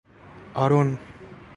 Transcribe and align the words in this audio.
آرون 0.55 0.89